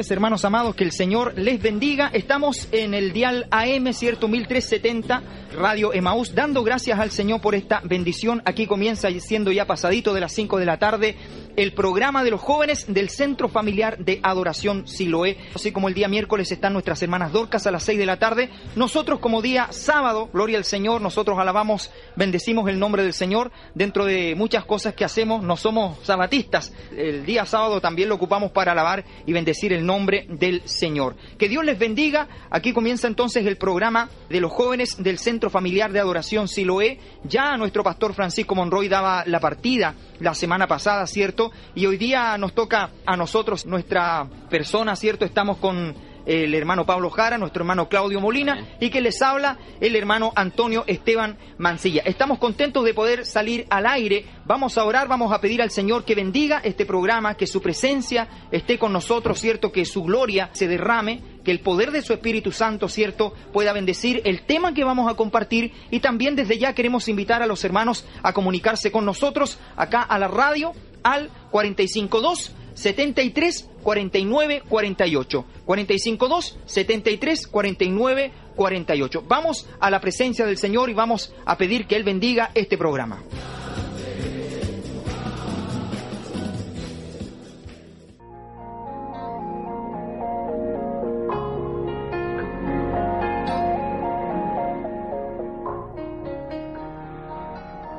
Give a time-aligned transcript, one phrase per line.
[0.00, 2.10] Tardes, hermanos amados, que el Señor les bendiga.
[2.14, 5.22] Estamos en el dial AM, cierto, 1370,
[5.58, 8.40] Radio Emaús, dando gracias al Señor por esta bendición.
[8.46, 11.16] Aquí comienza, siendo ya pasadito de las 5 de la tarde,
[11.60, 15.36] el programa de los jóvenes del Centro Familiar de Adoración Siloé.
[15.54, 18.48] Así como el día miércoles están nuestras hermanas Dorcas a las 6 de la tarde.
[18.76, 23.52] Nosotros como día sábado, gloria al Señor, nosotros alabamos, bendecimos el nombre del Señor.
[23.74, 26.72] Dentro de muchas cosas que hacemos, no somos sabatistas.
[26.96, 31.14] El día sábado también lo ocupamos para alabar y bendecir el nombre del Señor.
[31.36, 32.26] Que Dios les bendiga.
[32.48, 36.98] Aquí comienza entonces el programa de los jóvenes del Centro Familiar de Adoración Siloé.
[37.24, 41.49] Ya nuestro pastor Francisco Monroy daba la partida la semana pasada, ¿cierto?
[41.74, 45.24] Y hoy día nos toca a nosotros, nuestra persona, ¿cierto?
[45.24, 45.94] Estamos con
[46.26, 50.84] el hermano Pablo Jara, nuestro hermano Claudio Molina y que les habla el hermano Antonio
[50.86, 52.02] Esteban Mancilla.
[52.04, 54.26] Estamos contentos de poder salir al aire.
[54.44, 58.28] Vamos a orar, vamos a pedir al Señor que bendiga este programa, que su presencia
[58.50, 59.72] esté con nosotros, ¿cierto?
[59.72, 64.22] Que su gloria se derrame, que el poder de su Espíritu Santo, ¿cierto?, pueda bendecir
[64.24, 68.06] el tema que vamos a compartir y también desde ya queremos invitar a los hermanos
[68.22, 70.72] a comunicarse con nosotros acá a la radio
[71.02, 75.44] al 452 73 49 48.
[75.64, 79.24] 452 73 49 48.
[79.26, 83.22] Vamos a la presencia del Señor y vamos a pedir que Él bendiga este programa.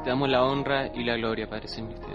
[0.03, 2.10] Te damos la honra y la gloria, Padre Celestial.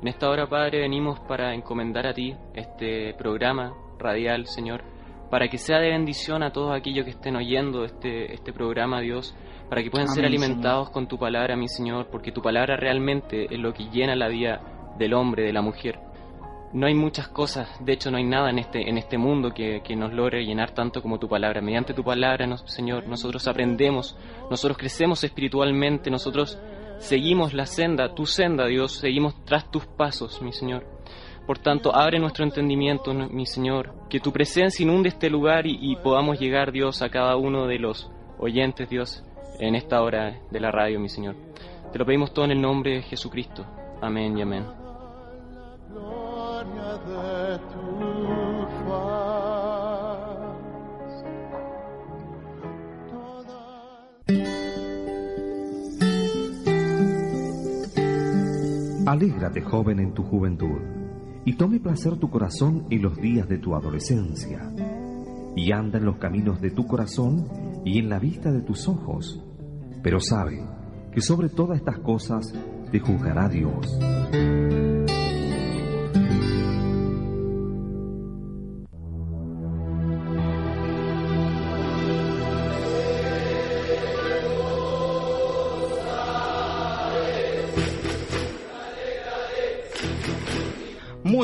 [0.00, 4.82] En esta hora, Padre, venimos para encomendar a ti este programa radial, Señor,
[5.30, 9.34] para que sea de bendición a todos aquellos que estén oyendo este, este programa, Dios,
[9.68, 10.92] para que puedan ser alimentados Señor.
[10.92, 14.60] con tu palabra, mi Señor, porque tu palabra realmente es lo que llena la vida
[14.98, 15.98] del hombre, de la mujer.
[16.72, 19.80] No hay muchas cosas, de hecho no hay nada en este, en este mundo que,
[19.82, 21.60] que nos logre llenar tanto como tu palabra.
[21.60, 24.16] Mediante tu palabra, nos- Señor, nosotros aprendemos,
[24.50, 26.58] nosotros crecemos espiritualmente, nosotros
[26.98, 30.84] seguimos la senda, tu senda, Dios, seguimos tras tus pasos, mi Señor.
[31.46, 36.38] Por tanto, abre nuestro entendimiento, mi Señor, que tu presencia inunde este lugar y, podamos
[36.38, 39.24] llegar, Dios, a cada uno de los oyentes, Dios,
[39.58, 41.36] en esta hora de la radio, mi Señor.
[41.90, 43.64] Te lo pedimos todo en el nombre de Jesucristo.
[44.02, 44.64] Amén y amén.
[59.08, 60.82] Alégrate, joven, en tu juventud,
[61.46, 64.70] y tome placer tu corazón en los días de tu adolescencia,
[65.56, 67.48] y anda en los caminos de tu corazón
[67.86, 69.42] y en la vista de tus ojos,
[70.02, 70.62] pero sabe
[71.10, 72.52] que sobre todas estas cosas
[72.92, 73.98] te juzgará Dios.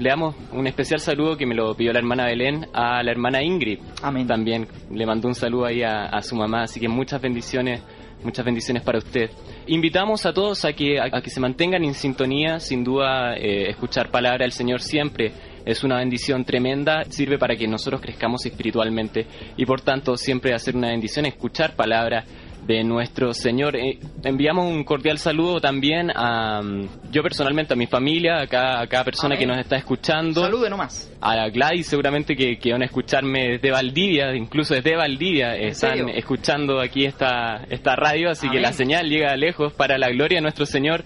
[0.00, 3.40] le damos un especial saludo que me lo pidió la hermana Belén a la hermana
[3.40, 3.78] Ingrid.
[4.02, 4.26] Amén.
[4.26, 7.80] También le mandó un saludo ahí a, a su mamá, así que muchas bendiciones,
[8.24, 9.30] muchas bendiciones para usted.
[9.68, 13.70] Invitamos a todos a que, a, a que se mantengan en sintonía, sin duda eh,
[13.70, 15.32] escuchar palabra del Señor siempre
[15.64, 19.26] es una bendición tremenda, sirve para que nosotros crezcamos espiritualmente
[19.56, 22.24] y por tanto siempre hacer una bendición escuchar palabra
[22.66, 23.76] de nuestro Señor.
[23.76, 28.80] Eh, enviamos un cordial saludo también a mm, yo personalmente a mi familia, a cada,
[28.80, 29.38] a cada persona Amén.
[29.40, 31.12] que nos está escuchando Salude nomás.
[31.20, 35.90] a Gladys seguramente que, que van a escucharme desde Valdivia, incluso desde Valdivia ¿En están
[35.98, 36.08] serio?
[36.14, 40.42] escuchando aquí esta, esta radio, así que la señal llega lejos para la gloria de
[40.42, 41.04] nuestro Señor.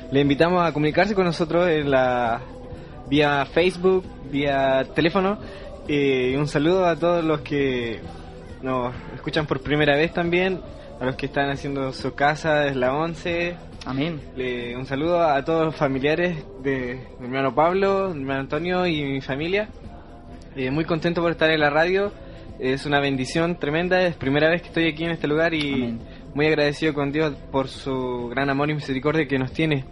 [0.10, 2.40] Le invitamos a comunicarse con nosotros en la
[3.10, 5.38] vía Facebook, vía teléfono.
[5.86, 8.00] Y un saludo a todos los que
[8.62, 10.62] nos escuchan por primera vez también,
[11.02, 13.56] a los que están haciendo su casa desde la 11.
[13.86, 14.22] Amén.
[14.38, 19.04] Le- un saludo a todos los familiares de mi hermano Pablo, mi hermano Antonio y
[19.04, 19.68] mi familia.
[20.56, 22.14] Eh, muy contento por estar en la radio.
[22.62, 24.04] Es una bendición tremenda.
[24.04, 26.00] Es primera vez que estoy aquí en este lugar y Amén.
[26.36, 29.84] muy agradecido con Dios por su gran amor y misericordia que nos tiene.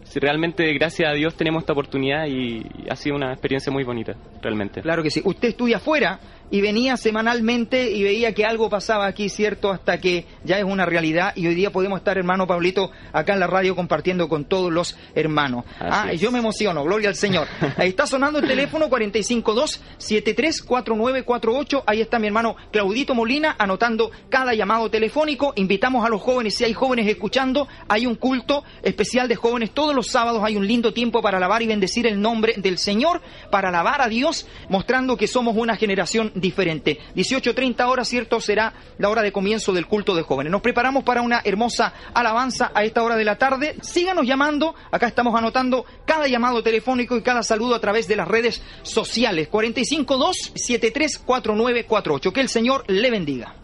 [0.04, 4.16] Si realmente gracias a Dios tenemos esta oportunidad y, ha sido una experiencia muy bonita,
[4.42, 4.82] realmente.
[4.82, 5.22] Claro que sí.
[5.24, 6.20] Usted estudia afuera
[6.52, 9.72] y venía semanalmente y veía que algo pasaba aquí, ¿cierto?
[9.72, 13.40] Hasta que ya es una realidad y hoy día podemos estar, hermano Pablito, acá en
[13.40, 15.66] la radio compartiendo con todos los hermanos.
[15.80, 17.48] ah, yo me emociono, gloria al Señor.
[17.78, 21.84] Ahí está sonando el teléfono 452-734948.
[21.86, 25.54] Ahí está mi hermano Claudito Molina anotando cada llamado telefónico.
[25.56, 29.96] Invitamos a los jóvenes, si hay jóvenes escuchando, hay un culto especial de jóvenes todos
[29.96, 30.42] los sábados.
[30.44, 34.08] Hay un lindo tiempo para alabar y bendecir el nombre del Señor, para alabar a
[34.08, 37.00] Dios, mostrando que somos una generación diferente.
[37.16, 40.52] 18.30 horas, cierto, será la hora de comienzo del culto de jóvenes.
[40.52, 43.76] Nos preparamos para una hermosa alabanza a esta hora de la tarde.
[43.82, 48.28] Síganos llamando, acá estamos anotando cada llamado telefónico y cada saludo a través de las
[48.28, 49.50] redes sociales.
[49.52, 52.32] 452-734948.
[52.32, 53.56] Que el Señor le bendiga.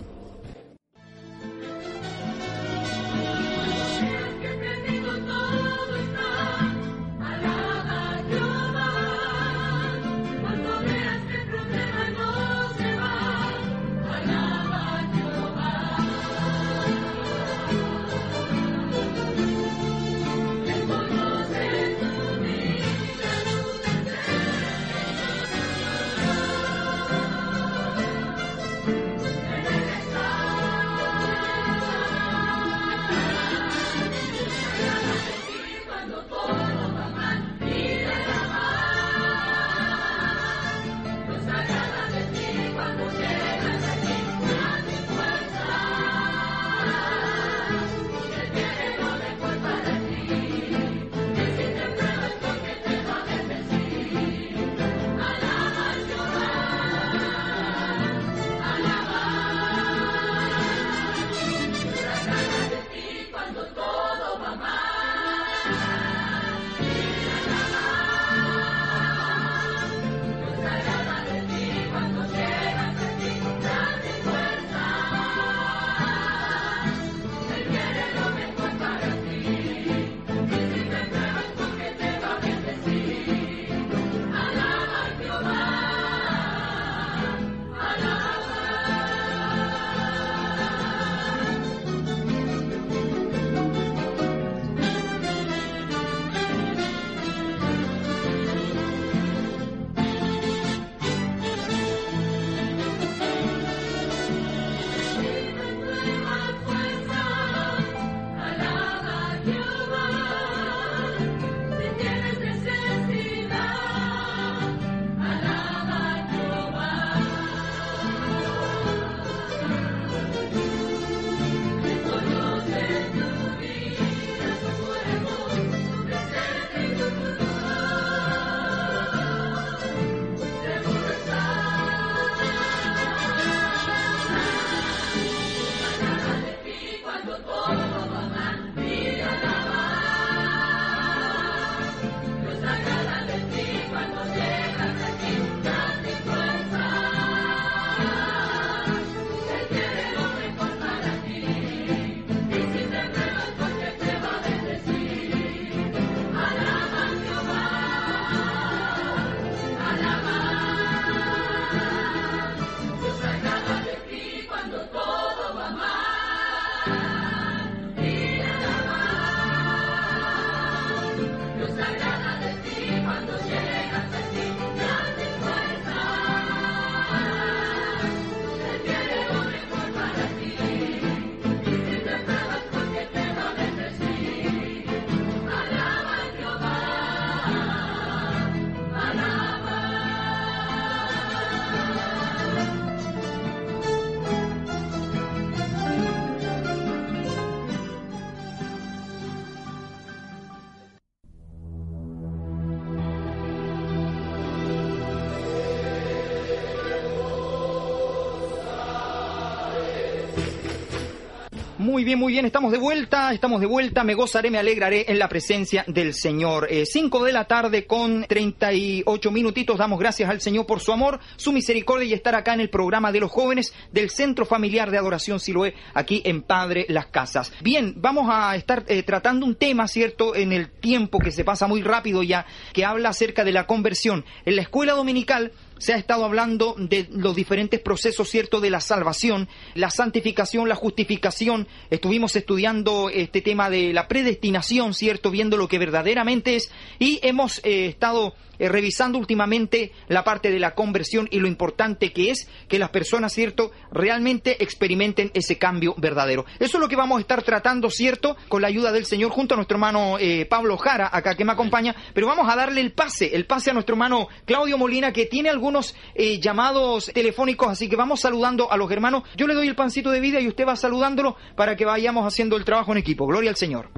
[212.05, 215.27] Bien, muy bien, estamos de vuelta, estamos de vuelta, me gozaré, me alegraré en la
[215.27, 216.67] presencia del Señor.
[216.69, 221.19] Eh, cinco de la tarde con 38 minutitos, damos gracias al Señor por su amor,
[221.35, 224.99] su misericordia y estar acá en el programa de los jóvenes del Centro Familiar de
[224.99, 227.51] Adoración Siloé, aquí en Padre Las Casas.
[227.61, 231.65] Bien, vamos a estar eh, tratando un tema, ¿cierto?, en el tiempo que se pasa
[231.65, 234.25] muy rápido ya, que habla acerca de la conversión.
[234.45, 238.81] En la escuela dominical se ha estado hablando de los diferentes procesos, ¿cierto?, de la
[238.81, 241.67] salvación, la santificación, la justificación.
[241.89, 246.71] Estuvimos estudiando este tema de la predestinación, ¿cierto?, viendo lo que verdaderamente es.
[246.99, 252.11] Y hemos eh, estado eh, revisando últimamente la parte de la conversión y lo importante
[252.11, 256.45] que es que las personas, ¿cierto?, realmente experimenten ese cambio verdadero.
[256.59, 259.55] Eso es lo que vamos a estar tratando, ¿cierto?, con la ayuda del Señor junto
[259.55, 262.93] a nuestro hermano eh, Pablo Jara, acá que me acompaña, pero vamos a darle el
[262.93, 267.89] pase, el pase a nuestro hermano Claudio Molina, que tiene algunos eh, llamados telefónicos, así
[267.89, 269.23] que vamos saludando a los hermanos.
[269.35, 272.57] Yo le doy el pancito de vida y usted va saludándolo para que vayamos haciendo
[272.57, 273.27] el trabajo en equipo.
[273.27, 273.89] Gloria al Señor.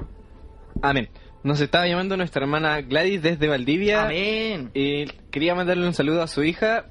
[0.82, 1.08] Amén.
[1.42, 4.04] Nos estaba llamando nuestra hermana Gladys desde Valdivia.
[4.04, 4.70] Amén.
[4.74, 6.86] Y quería mandarle un saludo a su hija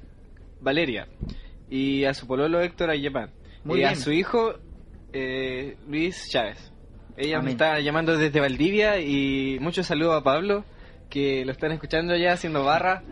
[0.62, 1.08] Valeria
[1.70, 3.32] y a su pololo Héctor Ayepán.
[3.64, 4.56] Muy y a su hijo
[5.12, 6.72] eh, Luis Chávez.
[7.18, 10.64] Ella me está llamando desde Valdivia y muchos saludos a Pablo
[11.10, 13.04] que lo están escuchando ya haciendo barra.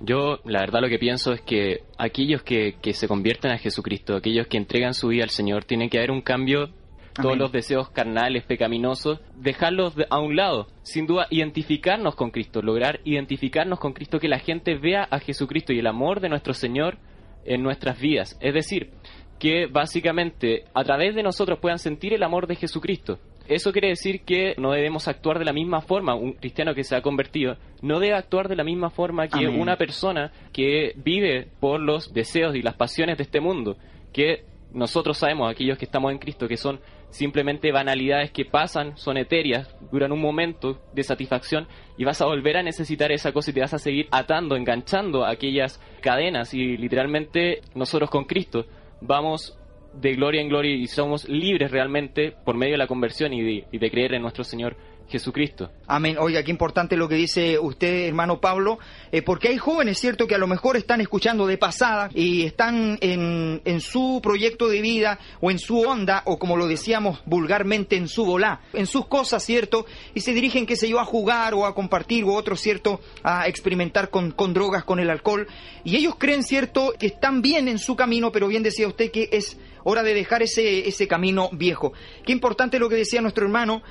[0.00, 4.16] Yo, la verdad, lo que pienso es que aquellos que, que se convierten a Jesucristo,
[4.16, 6.70] aquellos que entregan su vida al Señor, tiene que haber un cambio.
[7.14, 7.38] Todos Amén.
[7.40, 10.68] los deseos carnales, pecaminosos, dejarlos de- a un lado.
[10.82, 15.72] Sin duda, identificarnos con Cristo, lograr identificarnos con Cristo, que la gente vea a Jesucristo
[15.72, 16.96] y el amor de nuestro Señor
[17.44, 18.38] en nuestras vidas.
[18.40, 18.90] Es decir,
[19.38, 23.18] que básicamente a través de nosotros puedan sentir el amor de Jesucristo.
[23.48, 26.14] Eso quiere decir que no debemos actuar de la misma forma.
[26.14, 29.60] Un cristiano que se ha convertido no debe actuar de la misma forma que Amén.
[29.60, 33.76] una persona que vive por los deseos y las pasiones de este mundo.
[34.12, 36.80] Que nosotros sabemos, aquellos que estamos en Cristo, que son
[37.12, 42.56] simplemente banalidades que pasan, son etéreas, duran un momento de satisfacción y vas a volver
[42.56, 46.54] a necesitar esa cosa y te vas a seguir atando, enganchando aquellas cadenas.
[46.54, 48.64] Y literalmente nosotros con Cristo
[49.02, 49.58] vamos
[49.92, 53.64] de gloria en gloria y somos libres realmente por medio de la conversión y de,
[53.70, 54.74] y de creer en nuestro Señor
[55.08, 55.70] Jesucristo.
[55.86, 56.16] Amén.
[56.18, 58.78] Oiga, qué importante lo que dice usted, hermano Pablo,
[59.10, 62.98] eh, porque hay jóvenes, ¿cierto?, que a lo mejor están escuchando de pasada y están
[63.00, 67.96] en, en su proyecto de vida o en su onda, o como lo decíamos vulgarmente,
[67.96, 69.86] en su volá, en sus cosas, ¿cierto?
[70.14, 73.48] Y se dirigen, qué sé yo, a jugar o a compartir o otros, ¿cierto?, a
[73.48, 75.46] experimentar con, con drogas, con el alcohol.
[75.84, 79.28] Y ellos creen, ¿cierto?, que están bien en su camino, pero bien decía usted que
[79.32, 81.92] es hora de dejar ese, ese camino viejo.
[82.24, 83.82] Qué importante lo que decía nuestro hermano,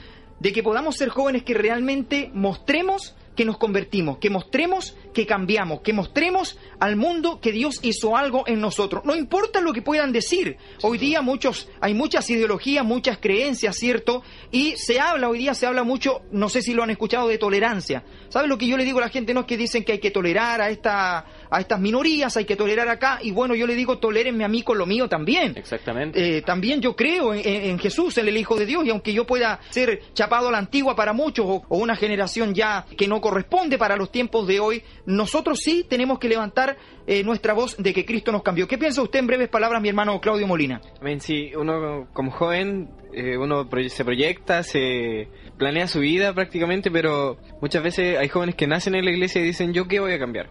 [0.41, 5.81] de que podamos ser jóvenes que realmente mostremos que nos convertimos, que mostremos que cambiamos,
[5.81, 9.05] que mostremos al mundo que Dios hizo algo en nosotros.
[9.05, 10.57] No importa lo que puedan decir.
[10.81, 14.23] Hoy día muchos, hay muchas ideologías, muchas creencias, ¿cierto?
[14.51, 17.37] Y se habla, hoy día se habla mucho, no sé si lo han escuchado, de
[17.37, 18.03] tolerancia.
[18.29, 19.33] ¿Sabe lo que yo le digo a la gente?
[19.33, 22.55] No es que dicen que hay que tolerar a esta, a estas minorías, hay que
[22.55, 25.53] tolerar acá, y bueno, yo le digo, tolérenme a mí con lo mío también.
[25.57, 26.37] Exactamente.
[26.37, 29.13] Eh, también yo creo en, en- en Jesús, en el Hijo de Dios, y aunque
[29.13, 33.07] yo pueda ser chapado a la antigua para muchos, o, o una generación ya que
[33.07, 37.75] no corresponde para los tiempos de hoy, nosotros sí tenemos que levantar eh, nuestra voz
[37.77, 38.67] de que Cristo nos cambió.
[38.67, 40.79] ¿Qué piensa usted en breves palabras, mi hermano Claudio Molina?
[41.01, 46.89] Amén, sí, uno como joven, eh, uno proye- se proyecta, se planea su vida prácticamente,
[46.89, 50.13] pero muchas veces hay jóvenes que nacen en la iglesia y dicen, ¿yo qué voy
[50.13, 50.49] a cambiar?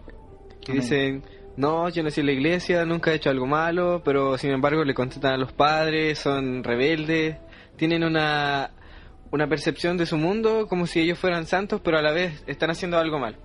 [0.67, 0.81] Amén.
[0.81, 1.23] dicen,
[1.57, 4.93] no, yo nací en la iglesia, nunca he hecho algo malo, pero sin embargo le
[4.93, 7.37] contestan a los padres, son rebeldes,
[7.75, 8.71] tienen una,
[9.31, 12.69] una percepción de su mundo como si ellos fueran santos, pero a la vez están
[12.69, 13.37] haciendo algo mal.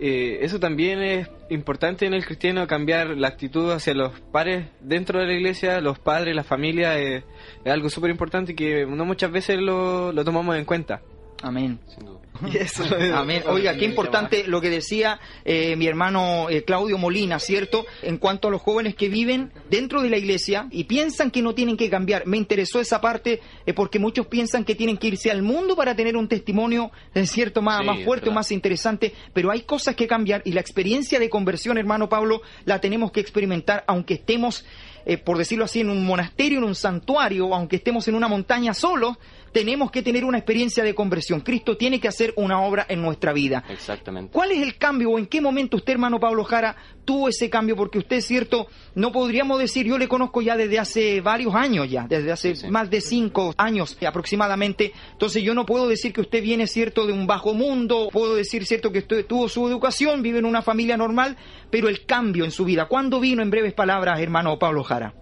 [0.00, 5.20] Eh, eso también es importante en el cristiano, cambiar la actitud hacia los pares dentro
[5.20, 7.24] de la iglesia, los padres, la familia, eh,
[7.64, 11.00] es algo súper importante que no muchas veces lo, lo tomamos en cuenta.
[11.44, 11.78] Amén.
[11.94, 12.20] Sin duda.
[13.14, 13.42] Amén.
[13.46, 17.84] Oiga, qué importante lo que decía eh, mi hermano eh, Claudio Molina, ¿cierto?
[18.02, 21.54] En cuanto a los jóvenes que viven dentro de la iglesia y piensan que no
[21.54, 22.26] tienen que cambiar.
[22.26, 25.94] Me interesó esa parte eh, porque muchos piensan que tienen que irse al mundo para
[25.94, 27.62] tener un testimonio, eh, ¿cierto?
[27.62, 29.12] Más, Sí, más fuerte más interesante.
[29.32, 33.20] Pero hay cosas que cambiar y la experiencia de conversión, hermano Pablo, la tenemos que
[33.20, 34.64] experimentar aunque estemos,
[35.06, 38.74] eh, por decirlo así, en un monasterio, en un santuario, aunque estemos en una montaña
[38.74, 39.16] solos.
[39.54, 41.40] Tenemos que tener una experiencia de conversión.
[41.40, 43.62] Cristo tiene que hacer una obra en nuestra vida.
[43.68, 44.32] Exactamente.
[44.32, 47.76] ¿Cuál es el cambio o en qué momento usted, hermano Pablo Jara, tuvo ese cambio?
[47.76, 51.88] Porque usted, es cierto, no podríamos decir, yo le conozco ya desde hace varios años
[51.88, 52.68] ya, desde hace Sí, sí.
[52.68, 54.92] más de cinco años aproximadamente.
[55.12, 58.66] Entonces yo no puedo decir que usted viene, cierto, de un bajo mundo, puedo decir,
[58.66, 61.36] cierto, que usted tuvo su educación, vive en una familia normal,
[61.70, 65.14] pero el cambio en su vida, ¿cuándo vino en breves palabras, hermano Pablo Jara?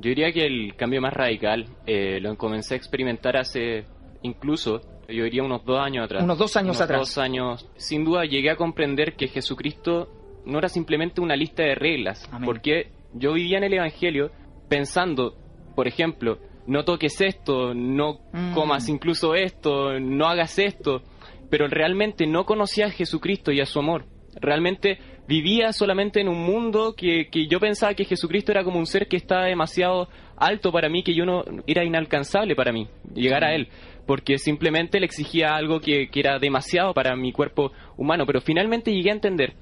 [0.00, 3.84] Yo diría que el cambio más radical eh, lo comencé a experimentar hace
[4.22, 6.22] incluso, yo diría unos dos años atrás.
[6.24, 7.00] Unos dos años Unos atrás.
[7.00, 7.68] Dos años.
[7.76, 10.08] Sin duda llegué a comprender que Jesucristo
[10.46, 12.44] no era simplemente una lista de reglas, Amén.
[12.46, 14.30] porque yo vivía en el Evangelio
[14.68, 15.34] pensando,
[15.74, 18.54] por ejemplo, no toques esto, no Mm.
[18.54, 21.02] comas incluso esto, no hagas esto,
[21.50, 24.06] pero realmente no conocía a Jesucristo y a su amor.
[24.40, 28.86] Realmente vivía solamente en un mundo que, que yo pensaba que Jesucristo era como un
[28.86, 33.44] ser que estaba demasiado alto para mí, que yo no era inalcanzable para mí llegar
[33.44, 33.68] a él,
[34.06, 38.26] porque simplemente le exigía algo que, que era demasiado para mi cuerpo humano.
[38.26, 39.54] Pero finalmente llegué a entender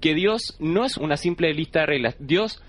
[0.00, 2.16] que Dios no es una simple lista de reglas.
[2.20, 2.62] Dios,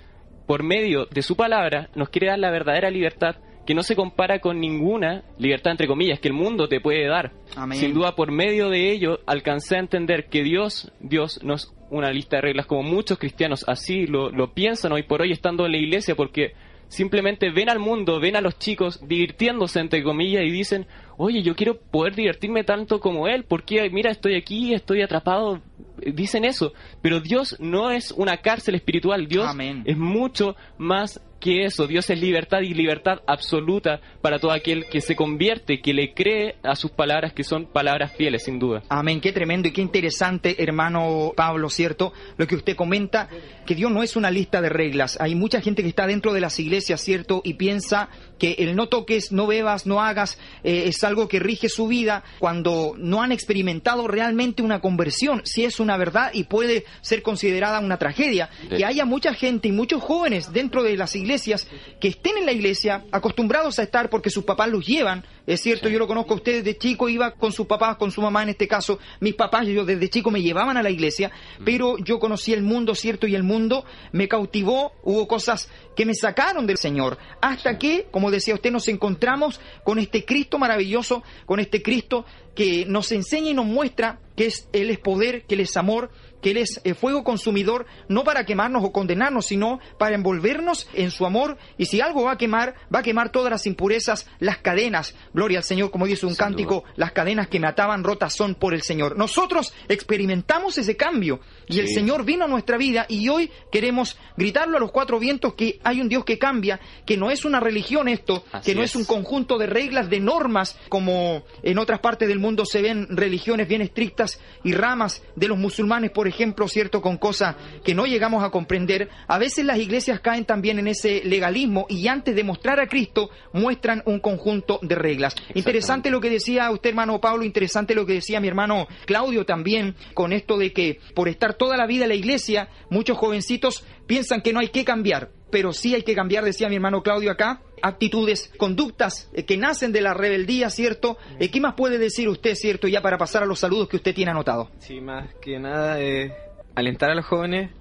[0.47, 3.35] por medio de su palabra, nos quiere dar la verdadera libertad
[3.67, 7.33] que no se compara con ninguna libertad, entre comillas, que el mundo te puede dar.
[7.55, 7.77] Amén.
[7.77, 12.12] Sin duda, por medio de ello, alcancé a entender que Dios, Dios no es una
[12.12, 15.71] lista de reglas como muchos cristianos así lo, lo piensan hoy por hoy estando en
[15.71, 16.54] la iglesia, porque
[16.89, 21.56] simplemente ven al mundo, ven a los chicos divirtiéndose, entre comillas, y dicen, oye, yo
[21.56, 25.62] quiero poder divertirme tanto como él, porque mira, estoy aquí, estoy atrapado.
[25.97, 29.84] Dicen eso, pero Dios no es una cárcel espiritual, Dios Amén.
[29.86, 31.88] es mucho más que eso.
[31.88, 36.56] Dios es libertad y libertad absoluta para todo aquel que se convierte, que le cree
[36.63, 38.84] a sus palabras, que son palabras fieles, sin duda.
[38.89, 42.13] Amén, qué tremendo y qué interesante, hermano Pablo, ¿cierto?
[42.38, 43.30] Lo que usted comenta,
[43.65, 45.17] que Dios no es una lista de reglas.
[45.21, 47.41] Hay mucha gente que está dentro de las iglesias, ¿cierto?
[47.43, 51.69] Y piensa que el no toques, no bebas, no hagas, eh, es algo que rige
[51.69, 55.41] su vida cuando no han experimentado realmente una conversión.
[55.45, 58.49] Si es una verdad y puede ser considerada una tragedia.
[58.69, 61.67] Que haya mucha gente y muchos jóvenes dentro de las iglesias iglesias,
[61.99, 65.23] que estén en la iglesia, acostumbrados a estar porque sus papás los llevan.
[65.45, 68.21] Es cierto, yo lo conozco a ustedes de chico, iba con sus papás, con su
[68.21, 68.97] mamá en este caso.
[69.19, 71.31] Mis papás, yo desde chico me llevaban a la iglesia,
[71.63, 74.93] pero yo conocí el mundo, cierto, y el mundo me cautivó.
[75.03, 77.19] Hubo cosas que me sacaron del Señor.
[77.41, 82.85] Hasta que, como decía usted, nos encontramos con este Cristo maravilloso, con este Cristo que
[82.87, 86.11] nos enseña y nos muestra que es, Él es poder, que Él es amor,
[86.41, 91.12] que Él es eh, fuego consumidor, no para quemarnos o condenarnos, sino para envolvernos en
[91.12, 91.58] su amor.
[91.78, 95.15] Y si algo va a quemar, va a quemar todas las impurezas, las cadenas.
[95.34, 98.73] Gloria al Señor, como dice un cántico, las cadenas que me ataban rotas son por
[98.73, 99.17] el Señor.
[99.17, 101.89] Nosotros experimentamos ese cambio y el.
[101.89, 105.99] Señor vino a nuestra vida y hoy queremos gritarlo a los cuatro vientos que hay
[105.99, 108.95] un Dios que cambia, que no es una religión esto, Así que no es es.
[108.95, 113.67] un conjunto de reglas, de normas, como en otras partes del mundo se ven religiones
[113.67, 118.43] bien estrictas y ramas de los musulmanes, por ejemplo, cierto, con cosas que no llegamos
[118.43, 119.09] a comprender.
[119.27, 123.29] A veces las iglesias caen también en ese legalismo y antes de mostrar a Cristo
[123.53, 125.35] muestran un conjunto de reglas.
[125.53, 129.95] Interesante lo que decía usted, hermano Pablo, interesante lo que decía mi hermano Claudio también,
[130.13, 134.41] con esto de que por estar toda la vida en la iglesia, muchos jovencitos piensan
[134.41, 137.62] que no hay que cambiar, pero sí hay que cambiar, decía mi hermano Claudio acá,
[137.81, 141.17] actitudes, conductas eh, que nacen de la rebeldía, ¿cierto?
[141.39, 142.88] Eh, ¿Qué más puede decir usted, ¿cierto?
[142.88, 144.69] Ya para pasar a los saludos que usted tiene anotado.
[144.79, 146.33] Sí, más que nada eh,
[146.75, 147.71] alentar a los jóvenes,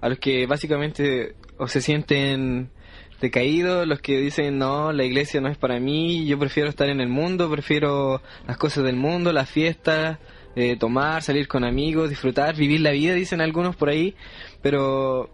[0.00, 2.70] a los que básicamente o se sienten
[3.20, 7.00] decaídos, los que dicen no, la iglesia no es para mí, yo prefiero estar en
[7.00, 10.18] el mundo, prefiero las cosas del mundo, las fiestas,
[10.56, 14.14] eh, tomar, salir con amigos, disfrutar, vivir la vida, dicen algunos por ahí,
[14.62, 15.30] pero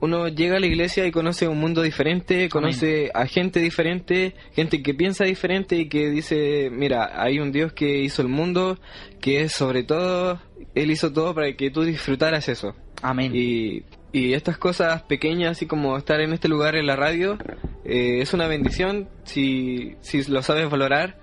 [0.00, 4.82] uno llega a la iglesia y conoce un mundo diferente, conoce a gente diferente, gente
[4.82, 8.78] que piensa diferente y que dice, mira, hay un Dios que hizo el mundo,
[9.20, 10.40] que es sobre todo,
[10.74, 12.74] Él hizo todo para que tú disfrutaras eso.
[13.02, 13.32] Amén.
[13.34, 13.82] Y,
[14.12, 17.38] y estas cosas pequeñas, así como estar en este lugar en la radio,
[17.84, 21.18] eh, es una bendición si, si lo sabes valorar.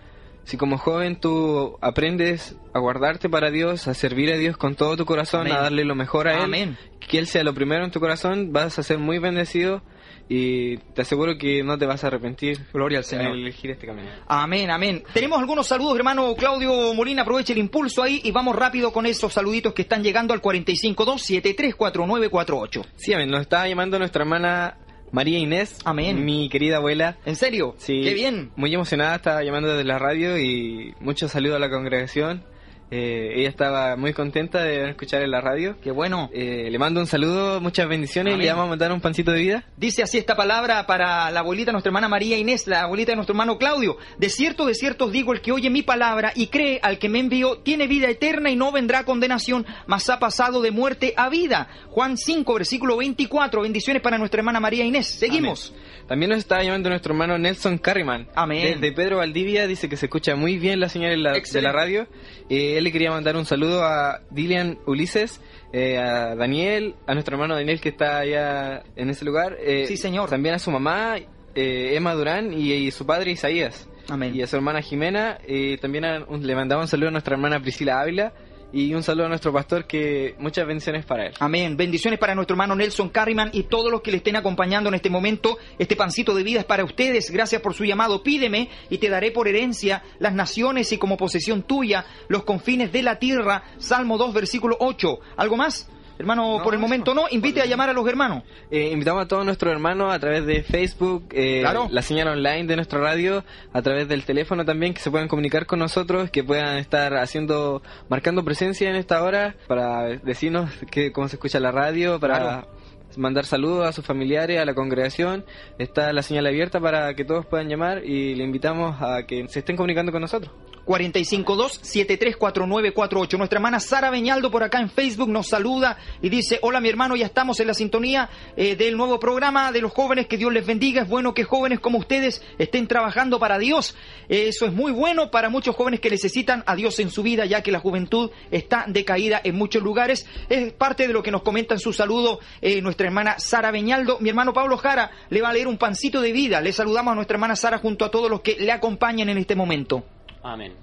[0.48, 4.96] Si como joven tú aprendes a guardarte para Dios, a servir a Dios con todo
[4.96, 5.52] tu corazón, Amén.
[5.52, 6.78] a darle lo mejor a Él, Amén.
[7.06, 9.82] que Él sea lo primero en tu corazón, vas a ser muy bendecido
[10.30, 12.66] y te aseguro que no te vas a arrepentir.
[12.72, 13.34] Gloria al Señor.
[13.34, 14.08] al elegir este camino.
[14.26, 15.04] Amén, amén.
[15.14, 19.34] Tenemos algunos saludos, hermano Claudio Molina, aproveche el impulso ahí y vamos rápido con esos
[19.34, 22.86] saluditos que están llegando al 452-734948.
[22.96, 23.30] Sí, amén.
[23.30, 24.78] Nos está llamando nuestra hermana
[25.12, 26.24] María Inés, Amén.
[26.26, 27.18] mi querida abuela.
[27.26, 27.76] ¿En serio?
[27.78, 28.52] Sí, Qué bien.
[28.56, 32.44] Muy emocionada, estaba llamando desde la radio y muchos saludos a la congregación.
[32.90, 35.76] Eh, ella estaba muy contenta de escuchar en la radio.
[35.82, 36.30] Qué bueno.
[36.34, 39.40] Eh, le mando un saludo, muchas bendiciones y le vamos a mandar un pancito de
[39.40, 39.64] vida.
[39.76, 43.34] Dice así esta palabra para la abuelita, nuestra hermana María Inés, la abuelita de nuestro
[43.34, 43.98] hermano Claudio.
[44.18, 47.10] De cierto, de cierto os digo, el que oye mi palabra y cree al que
[47.10, 51.30] me envió, tiene vida eterna y no vendrá condenación, mas ha pasado de muerte a
[51.30, 51.68] vida.
[51.90, 53.62] Juan 5, versículo 24.
[53.62, 55.08] Bendiciones para nuestra hermana María Inés.
[55.08, 55.74] Seguimos.
[56.08, 58.28] También nos está llamando nuestro hermano Nelson Carriman.
[58.34, 58.80] Amén.
[58.80, 62.08] Desde Pedro Valdivia dice que se escucha muy bien la señal la- de la radio.
[62.50, 65.42] Eh, él le quería mandar un saludo a Dilian Ulises,
[65.74, 69.58] eh, a Daniel, a nuestro hermano Daniel que está allá en ese lugar.
[69.60, 70.30] eh, Sí, señor.
[70.30, 71.16] También a su mamá,
[71.56, 73.90] Emma Durán, y, y su padre Isaías.
[74.10, 74.34] Amén.
[74.34, 75.38] Y a su hermana Jimena.
[75.48, 78.32] eh, también a- un- le mandaba un saludo a nuestra hermana Priscila Ávila.
[78.74, 81.34] Y un saludo a nuestro pastor que muchas bendiciones para él.
[81.40, 81.78] Amén.
[81.78, 85.10] Bendiciones para nuestro hermano Nelson Carriman y todos los que le estén acompañando en este
[85.10, 85.58] momento.
[85.80, 87.32] Este pancito de vida es para ustedes.
[87.32, 88.24] Gracias por su llamado.
[88.24, 93.04] Pídeme y te daré por herencia las naciones y como posesión tuya los confines de
[93.04, 93.64] la tierra.
[93.78, 95.20] Salmo 2, versículo 8.
[95.38, 95.90] ¿Algo más?
[96.20, 97.26] Hermano, No, por el momento no.
[97.30, 98.44] Invite a llamar a los hermanos.
[98.72, 101.88] Eh, invitamos a todos nuestros hermanos a través de Facebook, eh, Claro.
[101.92, 105.66] la señal online de nuestra radio, a través del teléfono también, que se puedan comunicar
[105.66, 111.28] con nosotros, que puedan estar haciendo, marcando presencia en esta hora para decirnos que, cómo
[111.28, 112.68] se escucha la radio, para Claro.
[113.16, 115.46] mandar saludos a sus familiares, a la congregación.
[115.80, 119.60] Está la señal abierta para que todos puedan llamar y le invitamos a que se
[119.60, 120.52] estén comunicando con nosotros.
[120.88, 123.38] 452-734948.
[123.38, 127.16] Nuestra hermana Sara Beñaldo por acá en Facebook nos saluda y dice, hola mi hermano,
[127.16, 130.66] ya estamos en la sintonía eh, del nuevo programa de los jóvenes, que Dios les
[130.66, 131.04] bendiga.
[131.04, 133.96] Es bueno que jóvenes como ustedes estén trabajando para Dios.
[134.30, 137.46] Eh, eso es muy bueno para muchos jóvenes que necesitan a Dios en su vida,
[137.46, 140.26] ya que la juventud está decaída en muchos lugares.
[140.50, 144.20] Es parte de lo que nos comenta en su saludo eh, nuestra hermana Sara Beñaldo.
[144.22, 146.62] Mi hermano Pablo Jara le va a leer un pancito de vida.
[146.62, 149.56] Le saludamos a nuestra hermana Sara junto a todos los que le acompañan en este
[149.56, 150.04] momento.
[150.48, 150.74] Amén.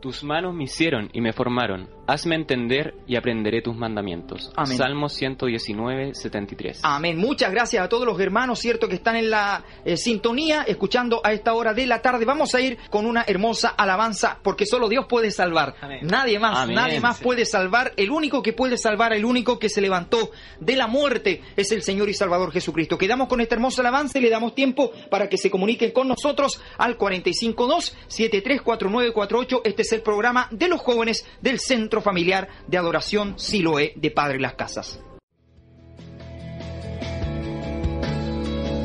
[0.00, 1.97] Tus manos me hicieron y me formaron.
[2.08, 4.50] Hazme entender y aprenderé tus mandamientos.
[4.56, 4.78] Amén.
[4.78, 6.80] Salmo 119, 73.
[6.82, 7.18] Amén.
[7.18, 11.34] Muchas gracias a todos los hermanos, cierto, que están en la eh, sintonía, escuchando a
[11.34, 12.24] esta hora de la tarde.
[12.24, 15.74] Vamos a ir con una hermosa alabanza, porque solo Dios puede salvar.
[15.82, 15.98] Amén.
[16.00, 16.76] Nadie más, Amén.
[16.76, 17.92] nadie más puede salvar.
[17.98, 21.82] El único que puede salvar, el único que se levantó de la muerte es el
[21.82, 22.96] Señor y Salvador Jesucristo.
[22.96, 26.58] Quedamos con esta hermosa alabanza y le damos tiempo para que se comuniquen con nosotros
[26.78, 29.60] al 452-734948.
[29.64, 34.40] Este es el programa de los jóvenes del Centro Familiar de Adoración Siloé de Padre
[34.40, 35.00] Las Casas.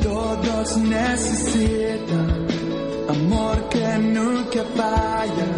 [0.02, 2.46] Todos necesitan
[3.08, 5.50] amor que nunca falla.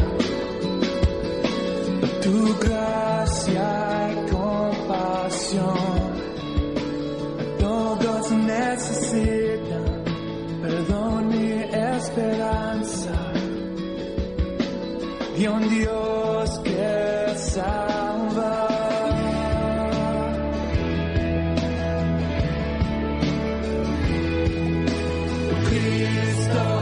[2.22, 5.76] Tu gracia y compasión.
[7.58, 10.04] Todos necesitan
[10.62, 13.45] perdón y esperanza.
[15.38, 18.68] Y un Dios que salva.
[25.68, 26.75] Cristo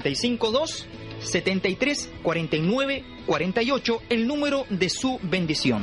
[0.00, 0.86] 452
[1.20, 5.82] 73 49 48 el número de su bendición.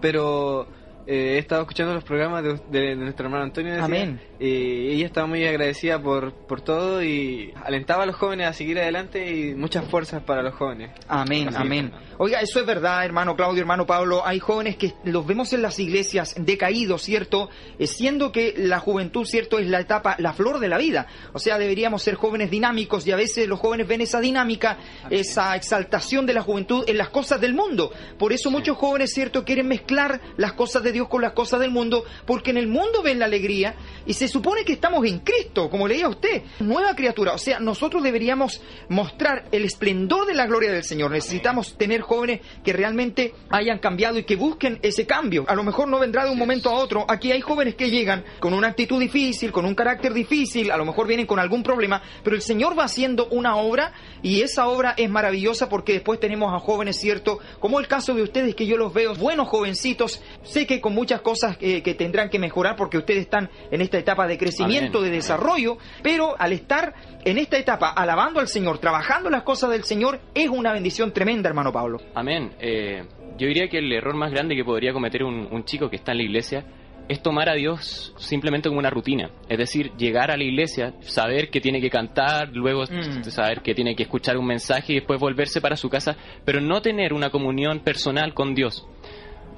[0.00, 0.66] pero
[1.06, 3.70] eh, he estado escuchando los programas de, de- de nuestro hermano Antonio.
[3.72, 4.20] decía, Amén.
[4.38, 8.78] y ella estaba muy agradecida por, por todo y alentaba a los jóvenes a seguir
[8.78, 10.90] adelante y muchas fuerzas para los jóvenes.
[11.08, 11.92] Amén, Así amén.
[11.94, 12.12] es.
[12.18, 14.24] Oiga, eso es verdad, hermano Claudio, hermano Pablo.
[14.24, 17.50] Hay jóvenes que los vemos en las iglesias decaídos, ¿cierto?
[17.78, 19.58] Eh, siendo que la juventud, ¿cierto?
[19.58, 21.06] Es la etapa, la flor de la vida.
[21.32, 24.78] O sea, deberíamos ser jóvenes dinámicos y a veces los jóvenes ven esa dinámica,
[25.10, 27.90] esa exaltación de la juventud en las cosas del mundo.
[28.18, 29.44] Por eso muchos jóvenes, ¿cierto?
[29.44, 33.02] Quieren mezclar las cosas de Dios con las cosas del mundo, porque en el mundo
[33.02, 33.74] ven la alegría
[34.06, 37.32] y se supone que estamos en Cristo, como leía usted, nueva criatura.
[37.34, 41.10] O sea, nosotros deberíamos mostrar el esplendor de la gloria del Señor.
[41.10, 45.44] Necesitamos tener jóvenes que realmente hayan cambiado y que busquen ese cambio.
[45.48, 47.04] A lo mejor no vendrá de un momento a otro.
[47.08, 50.84] Aquí hay jóvenes que llegan con una actitud difícil, con un carácter difícil, a lo
[50.84, 53.92] mejor vienen con algún problema, pero el Señor va haciendo una obra
[54.22, 57.38] y esa obra es maravillosa porque después tenemos a jóvenes, ¿cierto?
[57.60, 61.20] Como el caso de ustedes que yo los veo, buenos jovencitos, sé que con muchas
[61.20, 65.10] cosas eh, que tendrán que mejorar porque ustedes están en esta etapa de crecimiento, Amén.
[65.10, 69.84] de desarrollo, pero al estar en esta etapa alabando al Señor, trabajando las cosas del
[69.84, 71.98] Señor, es una bendición tremenda, hermano Pablo.
[72.14, 72.52] Amén.
[72.58, 73.04] Eh,
[73.38, 76.12] yo diría que el error más grande que podría cometer un, un chico que está
[76.12, 76.64] en la iglesia
[77.08, 79.30] es tomar a Dios simplemente como una rutina.
[79.48, 83.24] Es decir, llegar a la iglesia, saber que tiene que cantar, luego Mm.
[83.24, 86.80] saber que tiene que escuchar un mensaje y después volverse para su casa, pero no
[86.80, 88.86] tener una comunión personal con Dios.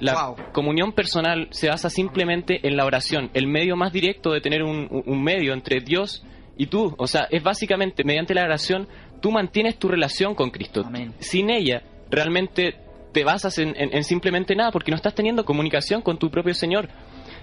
[0.01, 0.37] La Wow.
[0.53, 4.89] comunión personal se basa simplemente en la oración, el medio más directo de tener un,
[5.07, 6.25] un- medio entre Dios
[6.57, 6.95] y tú.
[6.99, 8.89] O sea, es básicamente mediante la oración
[9.21, 10.83] tú mantienes tu relación con Cristo.
[10.85, 11.15] Amén.
[11.21, 12.75] Sin ella, realmente
[13.13, 16.55] te basas en, en- en simplemente nada, porque no estás teniendo comunicación con tu propio
[16.55, 16.89] Señor.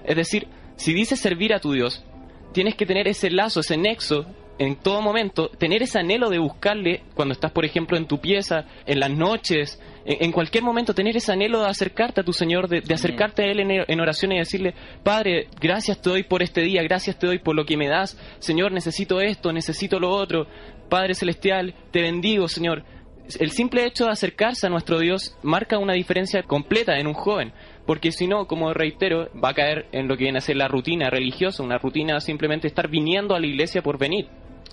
[0.04, 2.04] Es decir, si dices servir a tu Dios,
[2.54, 4.26] tienes que tener ese lazo, ese nexo
[4.62, 8.66] en todo momento, tener ese anhelo de buscarle cuando estás, por ejemplo, en tu pieza,
[8.86, 12.68] en las noches, en, en cualquier momento, tener ese anhelo de acercarte a tu Señor,
[12.68, 16.44] de, de acercarte a Él en, en oración y decirle, Padre, gracias te doy por
[16.44, 20.12] este día, gracias te doy por lo que me das, Señor, necesito esto, necesito lo
[20.12, 20.46] otro,
[20.90, 22.84] Padre Celestial, te bendigo, Señor.
[23.40, 27.52] El simple hecho de acercarse a nuestro Dios marca una diferencia completa en un joven,
[27.88, 30.68] porque si no, como reitero, va a caer en lo que viene a ser la
[30.68, 34.28] rutina religiosa, una rutina simplemente estar viniendo a la iglesia por venir.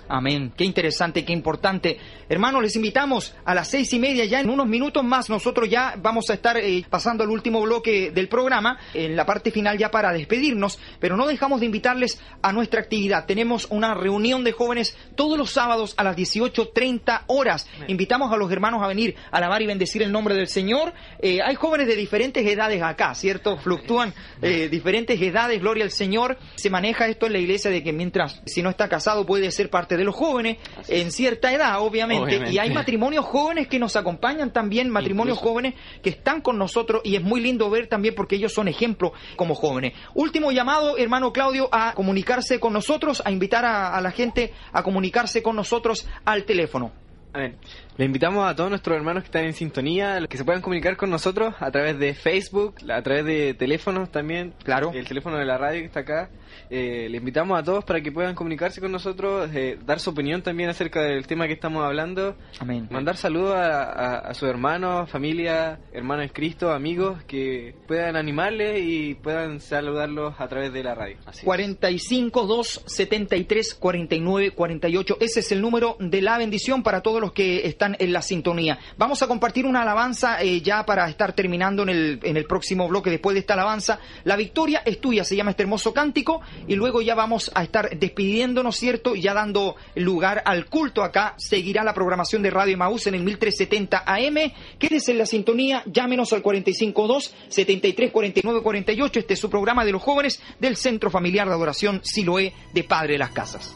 [0.08, 0.52] Amén.
[0.56, 1.98] Qué interesante, qué importante.
[2.28, 5.94] Hermanos, les invitamos a las seis y media, ya en unos minutos más, nosotros ya
[5.98, 9.90] vamos a estar eh, pasando al último bloque del programa, en la parte final ya
[9.90, 13.26] para despedirnos, pero no dejamos de invitarles a nuestra actividad.
[13.26, 17.66] Tenemos una reunión de jóvenes todos los sábados a las 18.30 horas.
[17.86, 20.92] Invitamos a los hermanos a venir a alabar y bendecir el nombre del Señor.
[21.20, 23.56] Eh, hay jóvenes de diferentes edades acá, ¿cierto?
[23.56, 26.38] Fluctúan eh, diferentes edades, gloria al Señor.
[26.56, 29.70] Se maneja esto en la iglesia de que mientras, si no está casado, puede ser
[29.70, 30.58] parte de los jóvenes
[30.88, 32.24] en cierta edad, obviamente.
[32.24, 32.54] Obviamente.
[32.54, 35.50] Y hay matrimonios jóvenes que nos acompañan también, matrimonios Incluso.
[35.50, 39.12] jóvenes que están con nosotros y es muy lindo ver también porque ellos son ejemplo
[39.36, 39.94] como jóvenes.
[40.14, 44.82] Último llamado, hermano Claudio, a comunicarse con nosotros, a invitar a, a la gente a
[44.82, 46.92] comunicarse con nosotros al teléfono.
[47.32, 47.56] Amén.
[47.98, 51.10] Le invitamos a todos nuestros hermanos que están en sintonía, que se puedan comunicar con
[51.10, 54.54] nosotros a través de Facebook, a través de teléfonos también.
[54.62, 54.92] Claro.
[54.94, 56.30] El teléfono de la radio que está acá.
[56.70, 60.42] Eh, le invitamos a todos para que puedan comunicarse con nosotros, eh, dar su opinión
[60.42, 62.36] también acerca del tema que estamos hablando.
[62.60, 62.86] Amén.
[62.88, 68.80] Mandar saludos a, a- a sus hermanos, familia, hermanos en Cristo, amigos, que puedan animarles
[68.80, 71.16] y puedan saludarlos a través de la radio.
[71.26, 71.44] Así es.
[71.44, 75.16] 45 2 73 49 48.
[75.20, 78.78] Ese es el número de la bendición para todos los que están en la sintonía.
[78.96, 82.88] Vamos a compartir una alabanza eh, ya para estar terminando en el, en el próximo
[82.88, 84.00] bloque después de esta alabanza.
[84.24, 86.40] La victoria es tuya, se llama este hermoso cántico.
[86.66, 89.14] Y luego ya vamos a estar despidiéndonos, ¿cierto?
[89.14, 91.34] Ya dando lugar al culto acá.
[91.36, 94.52] Seguirá la programación de Radio Maús en el 1370 AM.
[94.78, 99.20] Quédese en la sintonía, llámenos al 452 73 49 48.
[99.20, 103.14] Este es su programa de los jóvenes del Centro Familiar de Adoración Siloé de Padre
[103.14, 103.74] de las Casas.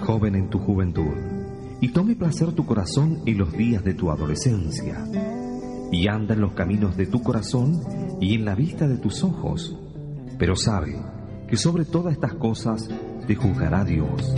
[0.00, 1.12] Joven, en tu juventud,
[1.80, 5.04] y tome placer tu corazón en los días de tu adolescencia,
[5.90, 7.82] y anda en los caminos de tu corazón
[8.20, 9.76] y en la vista de tus ojos,
[10.38, 10.96] pero sabe
[11.48, 12.88] que sobre todas estas cosas
[13.26, 14.34] te juzgará Dios.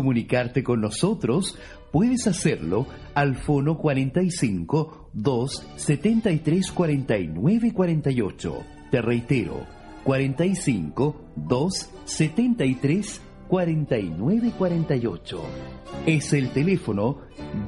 [0.00, 1.58] Comunicarte con nosotros?
[1.92, 8.64] Puedes hacerlo al fono 45 2 73 49 48.
[8.90, 9.66] Te reitero,
[10.04, 15.42] 45 2 73 49 48.
[16.06, 17.18] Es el teléfono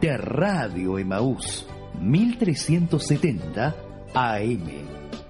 [0.01, 1.67] de Radio Emaús
[2.01, 3.77] 1370
[4.15, 5.22] AM.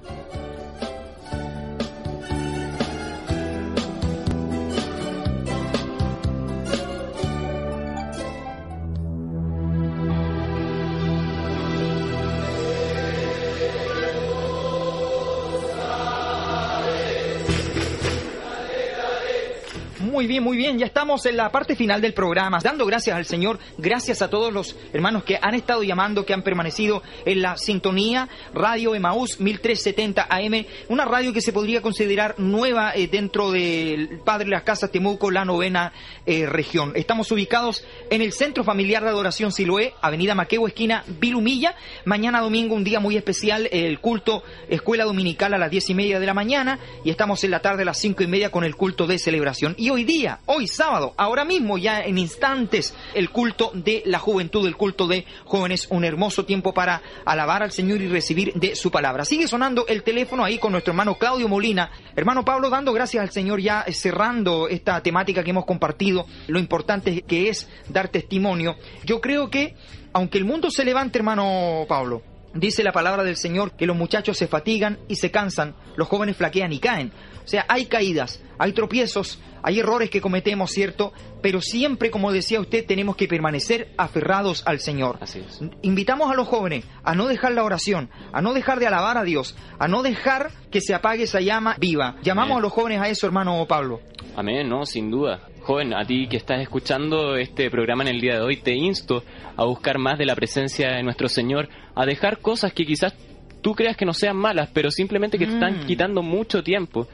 [20.23, 20.79] Muy bien, muy bien.
[20.79, 24.53] Ya estamos en la parte final del programa, dando gracias al Señor, gracias a todos
[24.53, 28.29] los hermanos que han estado llamando, que han permanecido en la sintonía.
[28.55, 34.49] Radio Emaús 1370 AM, una radio que se podría considerar nueva eh, dentro del Padre
[34.49, 35.93] las Casas Temuco, la novena
[36.25, 36.93] eh, región.
[36.95, 41.75] Estamos ubicados en el Centro Familiar de Adoración Siloé, Avenida Maqueo, esquina Vilumilla.
[42.05, 46.21] Mañana domingo, un día muy especial, el culto Escuela Dominical a las diez y media
[46.21, 48.77] de la mañana y estamos en la tarde a las cinco y media con el
[48.77, 49.75] culto de celebración.
[49.77, 50.12] Y hoy día,
[50.47, 55.25] hoy sábado, ahora mismo ya en instantes, el culto de la juventud, el culto de
[55.45, 59.25] jóvenes, un hermoso tiempo para alabar al Señor y recibir de su palabra.
[59.25, 61.91] Sigue sonando el teléfono ahí con nuestro hermano Claudio Molina.
[62.15, 67.23] Hermano Pablo, dando gracias al Señor ya cerrando esta temática que hemos compartido, lo importante
[67.23, 68.77] que es dar testimonio.
[69.05, 69.75] Yo creo que,
[70.13, 72.23] aunque el mundo se levante, hermano Pablo,
[72.55, 76.37] Dice la palabra del Señor que los muchachos se fatigan y se cansan, los jóvenes
[76.37, 77.11] flaquean y caen.
[77.45, 81.13] O sea, hay caídas, hay tropiezos, hay errores que cometemos, ¿cierto?
[81.41, 85.19] Pero siempre, como decía usted, tenemos que permanecer aferrados al Señor.
[85.21, 85.61] Así es.
[85.83, 89.25] Invitamos a los jóvenes a no dejar la oración, a no dejar de alabar a
[89.25, 92.17] Dios, a no dejar que se apague esa llama viva.
[92.23, 92.59] Llamamos Amén.
[92.59, 94.01] a los jóvenes a eso, hermano Pablo.
[94.37, 95.49] Amén, no, sin duda.
[95.63, 99.23] Joven, a ti que estás escuchando este programa en el día de hoy, te insto
[99.57, 103.15] a buscar más de la presencia de nuestro Señor, a dejar cosas que quizás
[103.61, 105.87] tú creas que no sean malas, pero simplemente que te están Mm.
[105.87, 107.07] quitando mucho tiempo.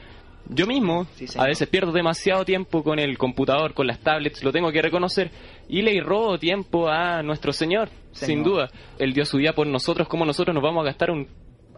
[0.50, 4.52] Yo mismo Sí, a veces pierdo demasiado tiempo con el computador, con las tablets, lo
[4.52, 5.30] tengo que reconocer,
[5.68, 8.44] y le robo tiempo a nuestro Señor, sin Señor.
[8.44, 8.70] duda.
[8.98, 11.28] Él dio su día por nosotros, como nosotros nos vamos a gastar un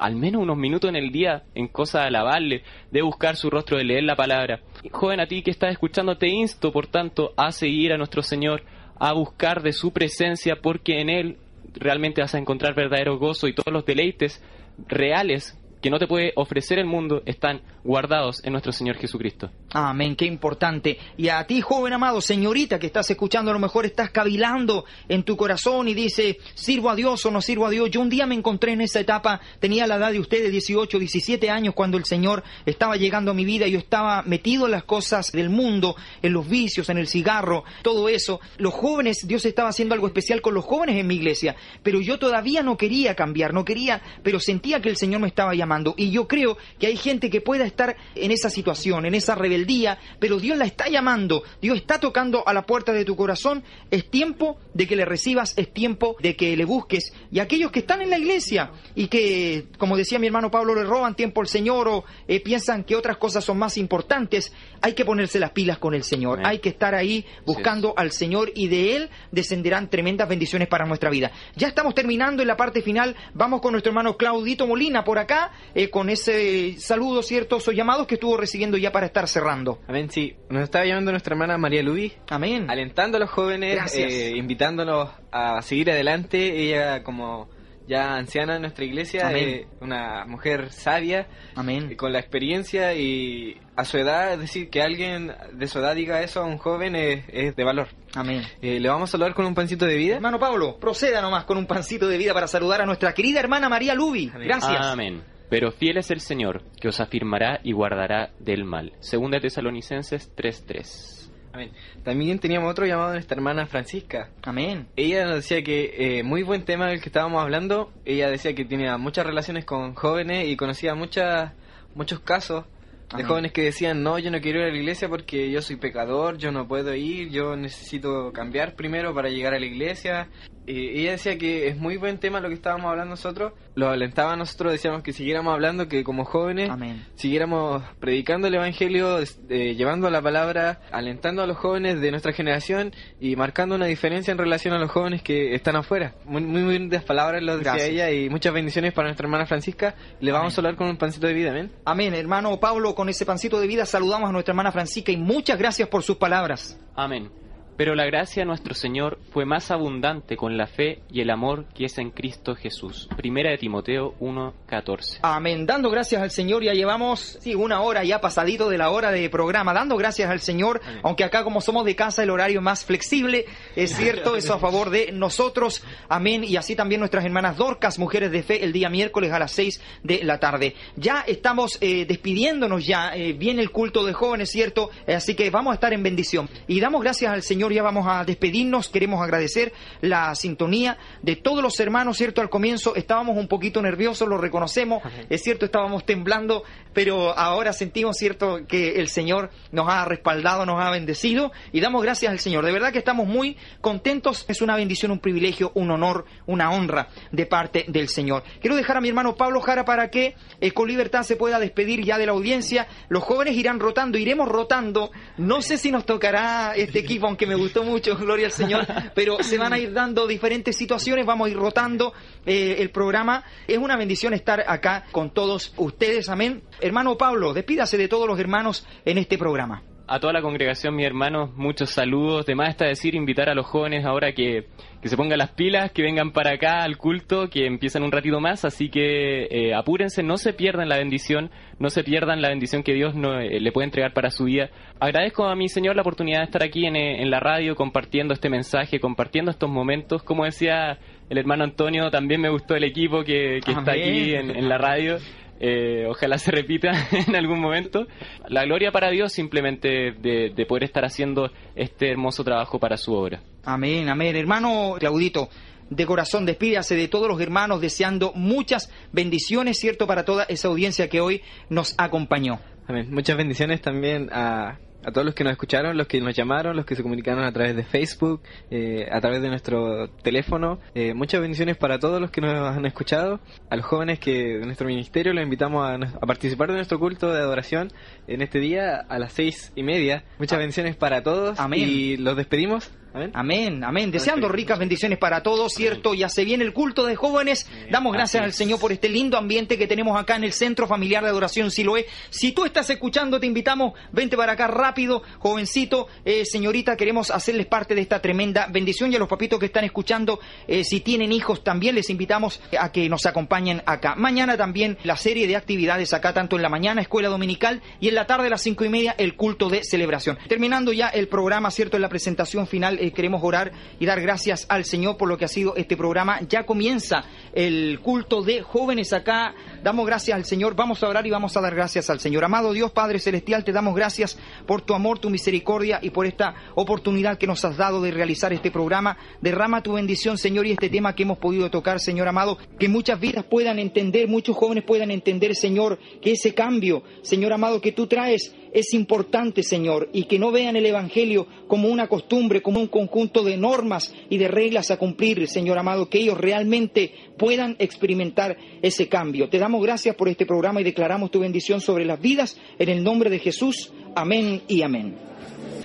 [0.00, 3.84] al menos unos minutos en el día en cosas alabarle, de buscar su rostro, de
[3.84, 4.60] leer la palabra.
[4.90, 8.62] Joven, a ti que estás escuchando, te insto, por tanto, a seguir a nuestro Señor,
[8.98, 11.36] a buscar de su presencia, porque en Él
[11.74, 14.42] realmente vas a encontrar verdadero gozo y todos los deleites
[14.88, 19.50] reales que no te puede ofrecer el mundo están guardados en nuestro Señor Jesucristo.
[19.72, 20.98] Amén, qué importante.
[21.16, 25.22] Y a ti, joven amado, señorita que estás escuchando, a lo mejor estás cavilando en
[25.22, 27.90] tu corazón y dice, sirvo a Dios o no sirvo a Dios.
[27.90, 31.50] Yo un día me encontré en esa etapa, tenía la edad de ustedes, 18, 17
[31.50, 35.32] años, cuando el Señor estaba llegando a mi vida, yo estaba metido en las cosas
[35.32, 38.40] del mundo, en los vicios, en el cigarro, todo eso.
[38.58, 42.18] Los jóvenes, Dios estaba haciendo algo especial con los jóvenes en mi iglesia, pero yo
[42.18, 45.69] todavía no quería cambiar, no quería, pero sentía que el Señor me estaba llamando.
[45.96, 49.98] Y yo creo que hay gente que pueda estar en esa situación, en esa rebeldía,
[50.18, 53.62] pero Dios la está llamando, Dios está tocando a la puerta de tu corazón.
[53.90, 57.12] Es tiempo de que le recibas, es tiempo de que le busques.
[57.30, 60.84] Y aquellos que están en la iglesia y que, como decía mi hermano Pablo, le
[60.84, 64.52] roban tiempo al Señor o eh, piensan que otras cosas son más importantes,
[64.82, 66.38] hay que ponerse las pilas con el Señor.
[66.38, 66.46] Amén.
[66.46, 71.10] Hay que estar ahí buscando al Señor y de Él descenderán tremendas bendiciones para nuestra
[71.10, 71.30] vida.
[71.56, 73.16] Ya estamos terminando en la parte final.
[73.34, 78.06] Vamos con nuestro hermano Claudito Molina por acá, eh, con ese saludo, cierto, esos llamados
[78.06, 79.80] que estuvo recibiendo ya para estar cerrando.
[79.88, 80.36] Amén, sí.
[80.48, 82.66] Nos estaba llamando nuestra hermana María Luis, Amén.
[82.68, 86.62] alentando a los jóvenes, eh, invitándolos a seguir adelante.
[86.62, 87.48] Ella, como
[87.90, 89.48] ya anciana en nuestra iglesia, Amén.
[89.48, 91.26] eh, una mujer sabia,
[91.56, 91.88] Amén.
[91.90, 95.96] eh, con la experiencia y a su edad, es decir, que alguien de su edad
[95.96, 97.88] diga eso a un joven es, es de valor.
[98.14, 98.42] Amén.
[98.62, 100.14] Eh, le vamos a saludar con un pancito de vida.
[100.16, 103.68] Hermano Pablo, proceda nomás con un pancito de vida para saludar a nuestra querida hermana
[103.68, 104.30] María Lubi.
[104.32, 104.46] Amén.
[104.46, 104.80] Gracias.
[104.80, 105.22] Amén.
[105.50, 108.92] Pero fiel es el Señor, que os afirmará y guardará del mal.
[109.00, 111.19] Segunda Tesalonicenses 3.3.
[111.52, 111.70] Amén.
[112.04, 114.30] También teníamos otro llamado de nuestra hermana Francisca.
[114.42, 114.86] Amén.
[114.96, 117.92] Ella nos decía que eh, muy buen tema del que estábamos hablando.
[118.04, 121.52] Ella decía que tenía muchas relaciones con jóvenes y conocía muchas
[121.94, 122.64] muchos casos
[123.08, 123.26] De Amén.
[123.26, 126.38] jóvenes que decían, no, yo no quiero ir a la iglesia porque yo soy pecador,
[126.38, 130.28] yo no puedo ir, yo necesito cambiar primero para llegar a la iglesia.
[130.66, 134.32] Y ella decía que es muy buen tema lo que estábamos hablando nosotros, lo alentaba
[134.32, 137.06] a nosotros, decíamos que siguiéramos hablando, que como jóvenes Amén.
[137.14, 139.18] siguiéramos predicando el Evangelio,
[139.48, 144.32] eh, llevando la palabra, alentando a los jóvenes de nuestra generación y marcando una diferencia
[144.32, 146.14] en relación a los jóvenes que están afuera.
[146.24, 147.90] Muy, muy, palabras lo decía Gracias.
[147.90, 149.94] ella y muchas bendiciones para nuestra hermana Francisca.
[150.20, 151.70] Le vamos a hablar con un pancito de vida, amén.
[151.84, 155.58] Amén, hermano Pablo, con ese pancito de vida saludamos a nuestra hermana Francisca y muchas
[155.58, 156.78] gracias por sus palabras.
[156.94, 157.39] Amén.
[157.80, 161.64] Pero la gracia de nuestro Señor fue más abundante con la fe y el amor
[161.74, 163.08] que es en Cristo Jesús.
[163.16, 165.20] Primera de Timoteo 1:14.
[165.22, 165.64] Amén.
[165.64, 169.30] Dando gracias al Señor, ya llevamos sí, una hora ya pasadito de la hora de
[169.30, 169.72] programa.
[169.72, 173.46] Dando gracias al Señor, aunque acá como somos de casa el horario es más flexible,
[173.74, 175.82] es cierto, eso a favor de nosotros.
[176.10, 176.44] Amén.
[176.44, 179.80] Y así también nuestras hermanas Dorcas, mujeres de fe, el día miércoles a las 6
[180.02, 180.74] de la tarde.
[180.96, 184.90] Ya estamos eh, despidiéndonos ya, eh, viene el culto de jóvenes, ¿cierto?
[185.06, 186.46] Eh, así que vamos a estar en bendición.
[186.68, 191.62] Y damos gracias al Señor, ya vamos a despedirnos, queremos agradecer la sintonía de todos
[191.62, 192.40] los hermanos, ¿cierto?
[192.40, 198.16] Al comienzo estábamos un poquito nerviosos, lo reconocemos, es cierto, estábamos temblando, pero ahora sentimos,
[198.16, 202.64] ¿cierto?, que el Señor nos ha respaldado, nos ha bendecido y damos gracias al Señor.
[202.64, 207.08] De verdad que estamos muy contentos, es una bendición, un privilegio, un honor, una honra
[207.32, 208.42] de parte del Señor.
[208.60, 212.04] Quiero dejar a mi hermano Pablo Jara para que eh, con libertad se pueda despedir
[212.04, 212.86] ya de la audiencia.
[213.08, 215.10] Los jóvenes irán rotando, iremos rotando.
[215.36, 219.42] No sé si nos tocará este equipo, aunque me gustó mucho, gloria al Señor, pero
[219.42, 222.12] se van a ir dando diferentes situaciones, vamos a ir rotando
[222.46, 223.44] eh, el programa.
[223.66, 226.62] Es una bendición estar acá con todos ustedes, amén.
[226.80, 229.82] Hermano Pablo, despídase de todos los hermanos en este programa.
[230.12, 232.44] A toda la congregación, mis hermanos, muchos saludos.
[232.44, 234.66] De más está decir, invitar a los jóvenes ahora que,
[235.00, 238.40] que se pongan las pilas, que vengan para acá al culto, que empiezan un ratito
[238.40, 238.64] más.
[238.64, 242.92] Así que eh, apúrense, no se pierdan la bendición, no se pierdan la bendición que
[242.92, 244.70] Dios no, eh, le puede entregar para su vida.
[244.98, 248.34] Agradezco a mi Señor la oportunidad de estar aquí en, eh, en la radio compartiendo
[248.34, 250.24] este mensaje, compartiendo estos momentos.
[250.24, 250.98] Como decía
[251.28, 254.76] el hermano Antonio, también me gustó el equipo que, que está aquí en, en la
[254.76, 255.18] radio.
[255.60, 258.06] Eh, ojalá se repita en algún momento.
[258.48, 263.12] La gloria para Dios simplemente de, de poder estar haciendo este hermoso trabajo para su
[263.12, 263.40] obra.
[263.64, 264.34] Amén, amén.
[264.36, 265.50] Hermano Claudito,
[265.90, 271.08] de corazón despídase de todos los hermanos deseando muchas bendiciones, ¿cierto?, para toda esa audiencia
[271.08, 272.60] que hoy nos acompañó.
[272.86, 273.08] Amén.
[273.10, 276.84] Muchas bendiciones también a, a todos los que nos escucharon, los que nos llamaron, los
[276.84, 280.78] que se comunicaron a través de Facebook, eh, a través de nuestro teléfono.
[280.94, 283.40] Eh, muchas bendiciones para todos los que nos han escuchado.
[283.68, 287.32] A los jóvenes que de nuestro ministerio los invitamos a, a participar de nuestro culto
[287.32, 287.92] de adoración
[288.26, 290.24] en este día a las seis y media.
[290.38, 291.58] Muchas bendiciones para todos.
[291.58, 291.80] Amén.
[291.80, 292.90] Y los despedimos.
[293.12, 293.30] Amén.
[293.34, 294.10] Amén, amén.
[294.12, 296.14] Deseando ricas bendiciones para todos, ¿cierto?
[296.14, 297.68] Ya se viene el culto de jóvenes.
[297.90, 301.24] Damos gracias al Señor por este lindo ambiente que tenemos acá en el Centro Familiar
[301.24, 302.06] de Adoración Siloé.
[302.30, 307.66] Si tú estás escuchando, te invitamos, vente para acá rápido, jovencito, eh, señorita, queremos hacerles
[307.66, 309.12] parte de esta tremenda bendición.
[309.12, 310.38] Y a los papitos que están escuchando,
[310.68, 314.14] eh, si tienen hijos, también les invitamos a que nos acompañen acá.
[314.14, 318.14] Mañana también la serie de actividades acá, tanto en la mañana, escuela dominical, y en
[318.14, 320.38] la tarde a las cinco y media, el culto de celebración.
[320.48, 321.96] Terminando ya el programa, ¿cierto?
[321.96, 325.46] En la presentación final, eh, queremos orar y dar gracias al Señor por lo que
[325.46, 326.40] ha sido este programa.
[326.48, 329.54] Ya comienza el culto de jóvenes acá.
[329.82, 330.76] Damos gracias al Señor.
[330.76, 332.44] Vamos a orar y vamos a dar gracias al Señor.
[332.44, 336.54] Amado Dios Padre Celestial, te damos gracias por tu amor, tu misericordia y por esta
[336.74, 339.16] oportunidad que nos has dado de realizar este programa.
[339.40, 343.18] Derrama tu bendición, Señor, y este tema que hemos podido tocar, Señor amado, que muchas
[343.18, 348.06] vidas puedan entender, muchos jóvenes puedan entender, Señor, que ese cambio, Señor amado, que tú
[348.06, 352.86] traes es importante, Señor, y que no vean el Evangelio como una costumbre, como un
[352.86, 358.56] conjunto de normas y de reglas a cumplir, Señor amado, que ellos realmente puedan experimentar
[358.82, 359.48] ese cambio.
[359.48, 363.02] Te damos gracias por este programa y declaramos tu bendición sobre las vidas en el
[363.02, 363.92] nombre de Jesús.
[364.14, 365.16] Amén y amén.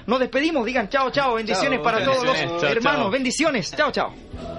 [0.08, 3.12] Nos despedimos, digan chao, chao, bendiciones Chao, para todos los chao, hermanos, chao.
[3.12, 4.55] bendiciones, chao, chao.